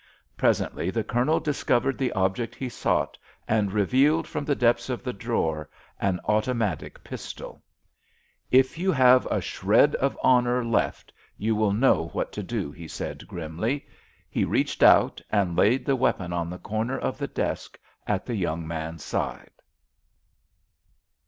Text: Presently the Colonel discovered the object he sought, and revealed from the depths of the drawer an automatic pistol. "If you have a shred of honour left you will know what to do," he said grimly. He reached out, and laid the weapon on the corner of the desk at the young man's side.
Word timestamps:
Presently 0.35 0.89
the 0.89 1.03
Colonel 1.03 1.39
discovered 1.39 1.99
the 1.99 2.11
object 2.13 2.55
he 2.55 2.69
sought, 2.69 3.19
and 3.47 3.71
revealed 3.71 4.25
from 4.27 4.45
the 4.45 4.55
depths 4.55 4.89
of 4.89 5.03
the 5.03 5.13
drawer 5.13 5.69
an 5.99 6.19
automatic 6.25 7.03
pistol. 7.03 7.61
"If 8.49 8.79
you 8.79 8.91
have 8.91 9.27
a 9.27 9.39
shred 9.41 9.93
of 9.97 10.17
honour 10.23 10.65
left 10.65 11.13
you 11.37 11.55
will 11.55 11.71
know 11.71 12.07
what 12.13 12.31
to 12.31 12.41
do," 12.41 12.71
he 12.71 12.87
said 12.87 13.27
grimly. 13.27 13.85
He 14.27 14.43
reached 14.43 14.81
out, 14.81 15.21
and 15.29 15.55
laid 15.55 15.85
the 15.85 15.95
weapon 15.95 16.33
on 16.33 16.49
the 16.49 16.57
corner 16.57 16.97
of 16.97 17.19
the 17.19 17.27
desk 17.27 17.79
at 18.07 18.25
the 18.25 18.35
young 18.35 18.67
man's 18.67 19.03
side. 19.03 19.51